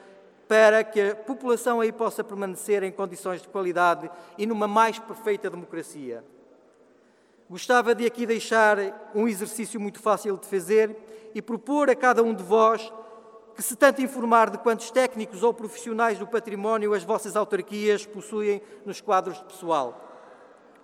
para 0.49 0.85
que 0.85 1.01
a 1.01 1.17
população 1.17 1.81
aí 1.81 1.93
possa 1.93 2.23
permanecer 2.23 2.83
em 2.83 2.93
condições 2.93 3.43
de 3.43 3.49
qualidade 3.49 4.11
e 4.39 4.47
numa 4.47 4.69
mais 4.69 4.99
perfeita 4.99 5.51
democracia. 5.51 6.25
Gostava 7.49 7.95
de 7.95 8.05
aqui 8.05 8.27
deixar 8.27 8.79
um 9.15 9.29
exercício 9.29 9.81
muito 9.81 10.01
fácil 10.01 10.37
de 10.37 10.47
fazer 10.47 10.97
e 11.35 11.43
propor 11.43 11.89
a 11.91 11.95
cada 11.95 12.23
um 12.23 12.35
de 12.35 12.43
vós 12.43 12.93
que 13.57 13.63
se 13.63 13.75
tanto 13.75 14.03
informar 14.03 14.51
de 14.51 14.59
quantos 14.59 14.91
técnicos 14.91 15.43
ou 15.43 15.55
profissionais 15.55 16.19
do 16.19 16.27
património 16.27 16.93
as 16.93 17.03
vossas 17.03 17.35
autarquias 17.35 18.05
possuem 18.05 18.61
nos 18.85 19.01
quadros 19.01 19.39
de 19.39 19.45
pessoal, 19.45 19.99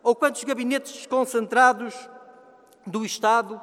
ou 0.03 0.17
quantos 0.17 0.43
gabinetes 0.43 1.05
concentrados 1.07 1.95
do 2.87 3.05
Estado 3.05 3.61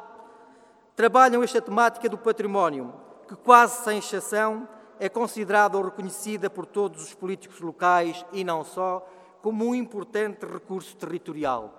trabalham 0.96 1.42
esta 1.42 1.60
temática 1.60 2.08
do 2.08 2.20
património, 2.20 2.94
que 3.28 3.36
quase 3.36 3.84
sem 3.84 3.98
exceção 3.98 4.70
é 5.00 5.10
considerada 5.10 5.76
ou 5.76 5.86
reconhecida 5.86 6.48
por 6.48 6.68
todos 6.68 7.04
os 7.04 7.14
políticos 7.16 7.60
locais 7.62 8.24
e 8.32 8.44
não 8.44 8.64
só 8.64 9.08
como 9.42 9.66
um 9.66 9.74
importante 9.74 10.46
recurso 10.46 10.96
territorial. 10.96 11.74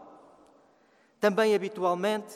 Também 1.21 1.55
habitualmente 1.55 2.35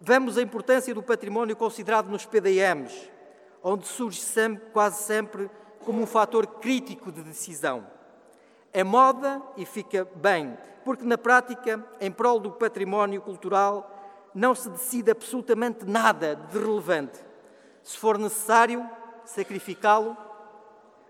vemos 0.00 0.36
a 0.36 0.42
importância 0.42 0.92
do 0.92 1.02
património 1.02 1.54
considerado 1.54 2.08
nos 2.08 2.26
PDMs, 2.26 3.15
onde 3.62 3.86
surge 3.86 4.20
sempre, 4.20 4.70
quase 4.70 5.02
sempre 5.02 5.50
como 5.84 6.02
um 6.02 6.06
fator 6.06 6.46
crítico 6.46 7.12
de 7.12 7.22
decisão. 7.22 7.86
É 8.72 8.84
moda 8.84 9.40
e 9.56 9.64
fica 9.64 10.06
bem, 10.16 10.56
porque 10.84 11.04
na 11.04 11.16
prática, 11.16 11.84
em 12.00 12.10
prol 12.10 12.38
do 12.38 12.52
património 12.52 13.22
cultural, 13.22 13.92
não 14.34 14.54
se 14.54 14.68
decide 14.68 15.10
absolutamente 15.10 15.84
nada 15.86 16.36
de 16.36 16.58
relevante. 16.58 17.18
Se 17.82 17.96
for 17.96 18.18
necessário 18.18 18.88
sacrificá-lo, 19.24 20.16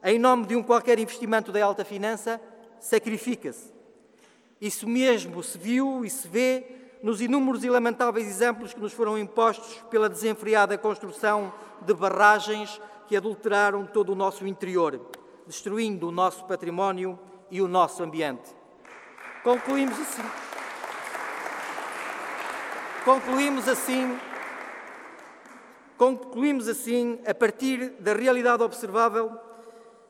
em 0.05 0.19
nome 0.19 0.47
de 0.47 0.55
um 0.55 0.63
qualquer 0.63 0.99
investimento 0.99 1.51
da 1.51 1.65
alta 1.65 1.85
finança, 1.85 2.41
sacrifica-se. 2.79 3.75
Isso 4.61 4.89
mesmo 4.89 5.43
se 5.43 5.59
viu 5.59 6.05
e 6.05 6.11
se 6.11 6.29
vê 6.29 6.86
nos 7.07 7.21
inúmeros 7.21 7.63
e 7.63 7.71
lamentáveis 7.71 8.27
exemplos 8.27 8.75
que 8.75 8.81
nos 8.81 8.93
foram 8.93 9.17
impostos 9.17 9.81
pela 9.89 10.09
desenfreada 10.09 10.77
construção 10.77 11.55
de 11.83 11.95
barragens 11.95 12.81
que 13.07 13.17
adulteraram 13.17 13.87
todo 13.87 14.11
o 14.11 14.17
nosso 14.17 14.45
interior, 14.45 15.01
destruindo 15.47 16.09
o 16.09 16.11
nosso 16.11 16.45
património 16.47 17.17
e 17.49 17.63
o 17.63 17.69
nosso 17.69 18.03
ambiente. 18.03 18.53
Concluímos 19.45 19.97
assim. 20.01 20.23
Concluímos 23.05 23.69
assim, 23.69 24.19
concluímos 25.97 26.67
assim, 26.67 27.21
a 27.25 27.33
partir 27.33 27.91
da 28.01 28.15
realidade 28.15 28.65
observável, 28.65 29.31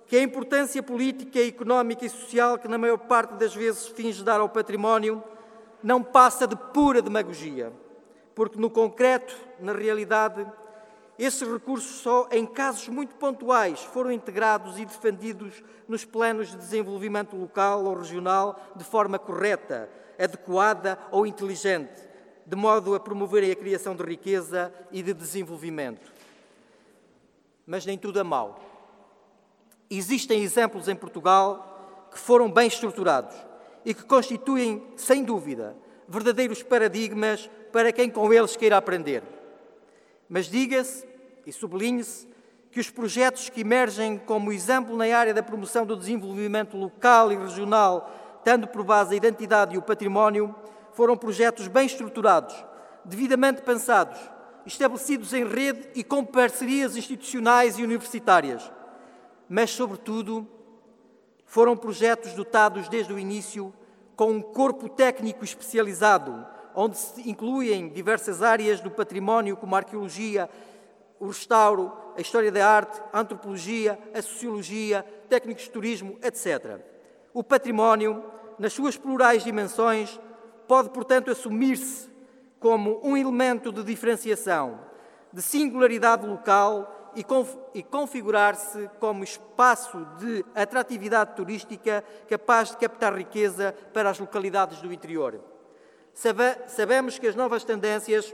que 0.06 0.16
a 0.16 0.22
importância 0.22 0.82
política, 0.82 1.40
económica 1.40 2.06
e 2.06 2.08
social 2.08 2.56
que 2.56 2.66
na 2.66 2.78
maior 2.78 2.96
parte 2.96 3.34
das 3.34 3.54
vezes 3.54 3.86
finge 3.86 4.24
dar 4.24 4.40
ao 4.40 4.48
património 4.48 5.22
não 5.86 6.02
passa 6.02 6.48
de 6.48 6.56
pura 6.56 7.00
demagogia, 7.00 7.72
porque 8.34 8.58
no 8.58 8.68
concreto, 8.68 9.36
na 9.60 9.72
realidade, 9.72 10.44
esses 11.16 11.48
recursos 11.48 12.00
só 12.00 12.28
em 12.32 12.44
casos 12.44 12.88
muito 12.88 13.14
pontuais 13.14 13.84
foram 13.84 14.10
integrados 14.10 14.80
e 14.80 14.84
defendidos 14.84 15.62
nos 15.86 16.04
planos 16.04 16.48
de 16.48 16.56
desenvolvimento 16.56 17.36
local 17.36 17.84
ou 17.84 17.94
regional 17.94 18.60
de 18.74 18.82
forma 18.82 19.16
correta, 19.16 19.88
adequada 20.18 20.98
ou 21.12 21.24
inteligente 21.24 22.04
de 22.44 22.56
modo 22.56 22.92
a 22.96 23.00
promoverem 23.00 23.52
a 23.52 23.56
criação 23.56 23.94
de 23.94 24.02
riqueza 24.02 24.74
e 24.90 25.04
de 25.04 25.14
desenvolvimento. 25.14 26.12
mas 27.64 27.86
nem 27.86 27.96
tudo 27.96 28.18
é 28.18 28.24
mau. 28.24 28.58
Existem 29.88 30.42
exemplos 30.42 30.88
em 30.88 30.96
Portugal 30.96 32.08
que 32.10 32.18
foram 32.18 32.50
bem 32.50 32.66
estruturados 32.66 33.36
e 33.86 33.94
que 33.94 34.04
constituem, 34.04 34.82
sem 34.96 35.22
dúvida, 35.22 35.76
verdadeiros 36.08 36.60
paradigmas 36.60 37.48
para 37.70 37.92
quem 37.92 38.10
com 38.10 38.32
eles 38.32 38.56
queira 38.56 38.76
aprender. 38.76 39.22
Mas 40.28 40.46
diga-se 40.46 41.06
e 41.46 41.52
sublinhe-se 41.52 42.26
que 42.72 42.80
os 42.80 42.90
projetos 42.90 43.48
que 43.48 43.60
emergem 43.60 44.18
como 44.18 44.52
exemplo 44.52 44.96
na 44.96 45.04
área 45.16 45.32
da 45.32 45.40
promoção 45.40 45.86
do 45.86 45.96
desenvolvimento 45.96 46.76
local 46.76 47.30
e 47.30 47.36
regional, 47.36 48.40
tendo 48.42 48.66
por 48.66 48.82
base 48.82 49.14
a 49.14 49.16
identidade 49.16 49.76
e 49.76 49.78
o 49.78 49.82
património, 49.82 50.52
foram 50.92 51.16
projetos 51.16 51.68
bem 51.68 51.86
estruturados, 51.86 52.56
devidamente 53.04 53.62
pensados, 53.62 54.18
estabelecidos 54.66 55.32
em 55.32 55.46
rede 55.46 55.88
e 55.94 56.02
com 56.02 56.24
parcerias 56.24 56.96
institucionais 56.96 57.78
e 57.78 57.84
universitárias. 57.84 58.68
Mas, 59.48 59.70
sobretudo, 59.70 60.55
foram 61.46 61.76
projetos 61.76 62.32
dotados 62.34 62.88
desde 62.88 63.12
o 63.12 63.18
início 63.18 63.72
com 64.14 64.32
um 64.32 64.42
corpo 64.42 64.88
técnico 64.88 65.44
especializado, 65.44 66.46
onde 66.74 66.98
se 66.98 67.28
incluem 67.28 67.88
diversas 67.88 68.42
áreas 68.42 68.80
do 68.80 68.90
património, 68.90 69.56
como 69.56 69.74
a 69.74 69.78
arqueologia, 69.78 70.50
o 71.18 71.28
restauro, 71.28 71.92
a 72.16 72.20
história 72.20 72.52
da 72.52 72.68
arte, 72.68 73.00
a 73.12 73.20
antropologia, 73.20 73.98
a 74.12 74.20
sociologia, 74.20 75.04
técnicos 75.28 75.64
de 75.64 75.70
turismo, 75.70 76.18
etc. 76.22 76.80
O 77.32 77.42
património, 77.42 78.22
nas 78.58 78.72
suas 78.72 78.96
plurais 78.96 79.44
dimensões, 79.44 80.20
pode, 80.66 80.90
portanto, 80.90 81.30
assumir-se 81.30 82.10
como 82.58 83.00
um 83.02 83.16
elemento 83.16 83.70
de 83.70 83.82
diferenciação, 83.82 84.80
de 85.32 85.40
singularidade 85.40 86.26
local 86.26 86.95
e, 87.16 87.24
conf 87.24 87.56
configurar-se 87.90 88.88
como 89.00 89.24
espaço 89.24 90.04
de 90.18 90.44
atratividade 90.54 91.34
turística 91.34 92.04
capaz 92.28 92.70
de 92.70 92.76
captar 92.76 93.14
riqueza 93.16 93.74
para 93.92 94.10
as 94.10 94.18
localidades 94.18 94.80
do 94.80 94.92
interior. 94.92 95.40
Sabe 96.14 96.56
sabemos 96.68 97.18
que 97.18 97.26
as 97.26 97.34
novas 97.34 97.64
tendências 97.64 98.32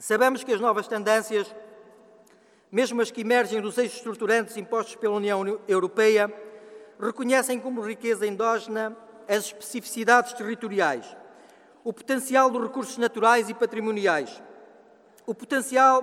Sabemos 0.00 0.44
que 0.44 0.52
as 0.52 0.60
novas 0.60 0.86
tendências, 0.86 1.52
mesmo 2.70 3.02
as 3.02 3.10
que 3.10 3.22
emergem 3.22 3.60
dos 3.60 3.76
eixos 3.76 3.96
estruturantes 3.96 4.56
impostos 4.56 4.94
pela 4.94 5.16
União 5.16 5.60
Europeia, 5.66 6.32
reconhecem 7.00 7.58
como 7.58 7.80
riqueza 7.80 8.24
endógena 8.24 8.96
as 9.28 9.46
especificidades 9.46 10.32
territoriais, 10.34 11.16
o 11.82 11.92
potencial 11.92 12.48
dos 12.48 12.62
recursos 12.62 12.96
naturais 12.96 13.48
e 13.48 13.54
patrimoniais, 13.54 14.40
o 15.28 15.34
potencial 15.34 16.02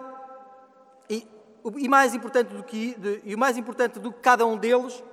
e, 1.10 1.28
e 1.78 1.90
mais 1.90 2.14
importante 2.14 2.50
do 2.54 2.62
que 2.62 2.94
de, 2.94 3.22
e 3.26 3.34
o 3.34 3.40
mais 3.40 3.58
importante 3.58 4.00
do 4.00 4.12
que 4.12 4.20
cada 4.20 4.46
um 4.46 4.56
deles 4.56 5.04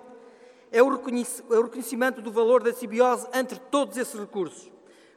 é 0.71 0.83
o, 0.83 0.92
é 0.92 1.62
reconhecimento 1.62 2.21
do 2.21 2.31
valor 2.31 2.62
da 2.62 2.75
simbiose 2.75 3.26
entre 3.33 3.59
todos 3.59 3.97
esses 3.97 4.14
recursos. 4.21 4.71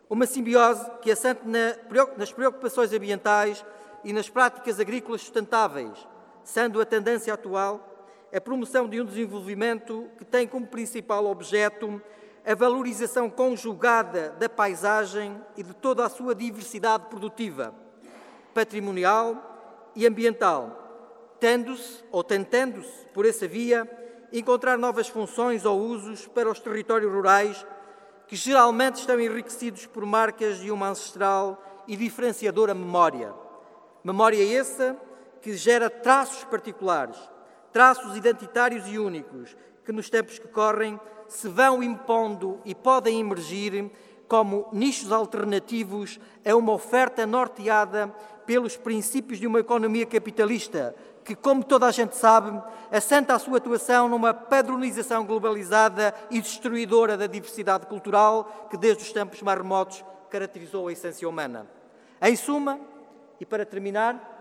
Uma 0.09 0.25
simbiose 0.25 0.89
que 1.01 1.11
assente 1.11 1.41
nas 1.45 2.31
preocupações 2.31 2.93
ambientais 2.93 3.65
e 4.01 4.13
nas 4.13 4.29
práticas 4.29 4.79
agrícolas 4.79 5.21
sustentáveis, 5.21 6.07
sendo 6.41 6.79
a 6.79 6.85
tendência 6.85 7.33
atual 7.33 7.91
a 8.33 8.39
promoção 8.39 8.87
de 8.87 9.01
um 9.01 9.05
desenvolvimento 9.05 10.09
que 10.17 10.23
tem 10.23 10.47
como 10.47 10.67
principal 10.67 11.25
objeto 11.25 12.01
a 12.45 12.55
valorização 12.55 13.29
conjugada 13.29 14.29
da 14.39 14.47
paisagem 14.47 15.37
e 15.57 15.63
de 15.63 15.73
toda 15.73 16.05
a 16.05 16.09
sua 16.09 16.33
diversidade 16.33 17.07
produtiva, 17.09 17.73
patrimonial 18.55 19.91
e 19.93 20.07
ambiental, 20.07 21.35
tendo-se 21.41 22.01
ou 22.09 22.24
tentando-se, 22.24 23.05
por 23.13 23.25
essa 23.25 23.46
via, 23.46 23.85
encontrar 24.31 24.77
novas 24.77 25.09
funções 25.09 25.65
ou 25.65 25.77
usos 25.77 26.25
para 26.25 26.50
os 26.50 26.59
territórios 26.59 27.11
rurais 27.11 27.65
que 28.27 28.35
geralmente 28.35 28.96
estão 28.96 29.20
enriquecidos 29.20 29.85
por 29.85 30.05
marcas 30.05 30.57
de 30.59 30.72
uma 30.72 30.87
ancestral 30.87 31.61
e 31.85 31.98
diferenciadora 31.98 32.74
memória. 32.74 33.33
Memória 34.03 34.57
essa 34.57 34.98
que 35.41 35.55
gera 35.55 35.89
traços 35.89 36.46
particulares, 36.46 37.18
traços 37.74 38.15
identitários 38.15 38.87
e 38.87 38.98
únicos, 38.98 39.55
que 39.83 39.91
nos 39.91 40.09
tempos 40.09 40.39
que 40.39 40.48
correm 40.48 41.00
se 41.27 41.50
vão 41.50 41.83
impondo 41.83 42.61
e 42.63 42.74
podem 42.74 43.20
emergir 43.20 43.91
como 44.27 44.68
nichos 44.72 45.11
alternativos 45.11 46.20
a 46.44 46.55
uma 46.55 46.74
oferta 46.74 47.27
norteada 47.27 48.13
pelos 48.46 48.77
princípios 48.77 49.40
de 49.40 49.48
uma 49.48 49.60
economia 49.60 50.05
capitalista, 50.05 50.96
que, 51.24 51.36
como 51.36 51.64
toda 51.64 51.88
a 51.88 51.92
gente 51.92 52.16
sabe, 52.16 52.62
assenta 52.92 53.34
a 53.34 53.40
sua 53.40 53.58
atuação 53.58 54.08
numa 54.08 54.34
padronização 54.34 55.25
globalizada 55.25 56.14
e 56.29 56.40
destruidora 56.40 57.18
da 57.18 57.25
diversidade 57.25 57.88
cultural 57.88 58.68
que, 58.70 58.77
desde 58.77 59.03
os 59.03 59.12
tempos 59.12 59.42
mais 59.42 59.58
remotos, 59.58 60.05
caracterizou 60.29 60.88
a 60.88 60.92
essência 60.92 61.27
humana. 61.27 61.68
Em 62.22 62.36
suma, 62.36 62.79
e 63.40 63.46
para 63.46 63.66
terminar, 63.66 64.34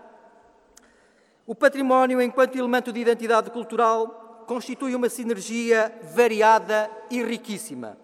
o 1.45 1.53
património, 1.53 2.21
enquanto 2.21 2.57
elemento 2.57 2.91
de 2.91 2.99
identidade 2.99 3.49
cultural, 3.51 4.43
constitui 4.47 4.95
uma 4.95 5.09
sinergia 5.09 5.93
variada 6.13 6.89
e 7.09 7.23
riquíssima, 7.23 7.97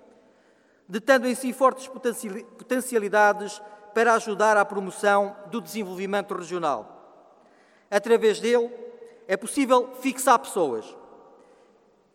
detendo 0.88 1.28
em 1.28 1.36
si 1.36 1.54
fortes 1.54 1.88
potencialidades 1.88 3.62
para 3.94 4.14
ajudar 4.14 4.58
à 4.58 4.66
promoção 4.66 5.36
do 5.48 5.62
desenvolvimento 5.62 6.34
regional. 6.34 6.98
Através 7.90 8.40
dele, 8.40 8.72
é 9.28 9.36
possível 9.38 9.94
fixar 10.00 10.40
pessoas, 10.40 10.86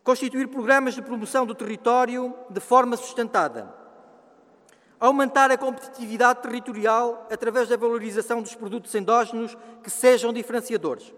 constituir 0.03 0.47
programas 0.47 0.93
de 0.93 1.01
promoção 1.01 1.45
do 1.45 1.55
território 1.55 2.33
de 2.49 2.59
forma 2.59 2.95
sustentada, 2.97 3.73
aumentar 4.99 5.51
a 5.51 5.57
competitividade 5.57 6.41
territorial 6.41 7.27
através 7.31 7.67
da 7.67 7.77
valorização 7.77 8.41
dos 8.41 8.55
produtos 8.55 8.93
endógenos 8.95 9.57
que 9.83 9.89
sejam 9.89 10.33
diferenciadores, 10.33 11.13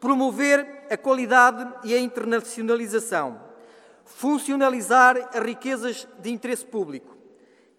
promover 0.00 0.86
a 0.90 0.96
qualidade 0.96 1.66
e 1.84 1.94
a 1.94 1.98
internacionalização, 1.98 3.40
funcionalizar 4.04 5.30
as 5.34 5.42
riquezas 5.42 6.06
de 6.18 6.30
interesse 6.30 6.64
público, 6.64 7.13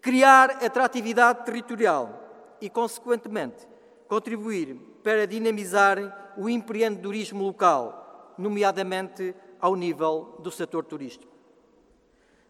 criar 0.05 0.63
atratividade 0.63 1.43
territorial 1.45 2.55
e, 2.61 2.69
consequentemente, 2.69 3.67
contribuir 4.07 4.75
para 5.03 5.25
dinamizar 5.25 6.33
o 6.37 6.47
empreendedorismo 6.47 7.43
local, 7.43 8.35
nomeadamente 8.37 9.33
ao 9.59 9.75
nível 9.75 10.37
do 10.43 10.51
setor 10.51 10.85
turístico. 10.85 11.33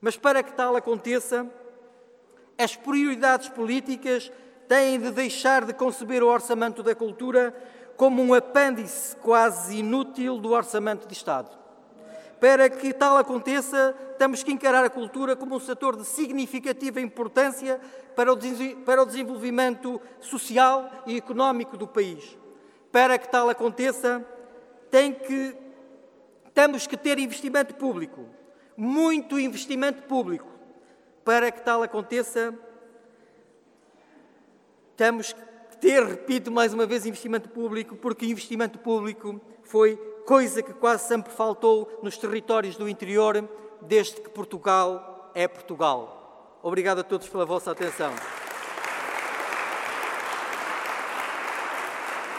Mas 0.02 0.18
para 0.18 0.44
que 0.44 0.52
tal 0.52 0.76
aconteça, 0.76 1.50
as 2.58 2.76
prioridades 2.76 3.48
políticas 3.48 4.30
têm 4.68 5.00
de 5.00 5.12
deixar 5.12 5.64
de 5.64 5.74
conceber 5.74 6.22
o 6.22 6.28
orçamento 6.28 6.84
da 6.84 6.94
cultura 6.94 7.56
como 7.96 8.22
um 8.22 8.34
apêndice 8.34 9.16
quase 9.16 9.78
inútil 9.78 10.40
do 10.40 10.52
orçamento 10.52 11.08
de 11.08 11.14
Estado. 11.14 11.65
Para 12.46 12.70
que 12.70 12.94
tal 12.94 13.18
aconteça, 13.18 13.96
temos 14.20 14.44
que 14.44 14.52
encarar 14.52 14.86
a 14.86 14.90
cultura 14.92 15.36
como 15.36 15.56
um 15.56 15.60
setor 15.60 15.96
de 15.96 16.06
significativa 16.06 17.02
importância 17.02 17.82
para 18.16 18.32
o, 18.32 18.36
desenvolvimento 18.36 20.00
social 20.20 20.92
e 21.08 21.18
económico 21.18 21.76
do 21.76 21.88
país. 21.88 22.38
Para 22.92 23.18
que 23.18 23.28
tal 23.28 23.50
aconteça, 23.50 24.24
tem 24.92 25.12
que, 25.12 25.58
temos 26.54 26.86
que 26.86 26.96
ter 26.96 27.18
investimento 27.18 27.74
público, 27.74 28.30
muito 28.78 29.40
investimento 29.40 30.04
público. 30.04 30.52
Para 31.24 31.50
que 31.50 31.64
tal 31.64 31.82
aconteça, 31.82 32.54
temos 34.96 35.34
que 35.34 35.78
ter, 35.78 36.06
repito 36.06 36.52
mais 36.52 36.76
uma 36.76 36.86
vez, 36.86 37.08
investimento 37.08 37.50
público, 37.50 37.96
porque 37.96 38.28
investimento 38.28 38.78
público 38.78 39.42
foi 39.64 40.00
coisa 40.26 40.64
que 40.64 40.74
quase 40.74 41.08
sempre 41.08 41.32
faltou 41.32 42.00
nos 42.02 42.18
territórios 42.18 42.76
do 42.76 42.90
interior, 42.90 43.48
desde 43.82 44.20
que 44.20 44.30
Portugal 44.30 45.32
é 45.36 45.48
Portugal. 45.48 46.60
Obrigado 46.64 47.00
a 47.00 47.04
todos 47.04 47.30
pela 47.30 47.46
vossa 47.46 47.72
atenção. 47.72 48.12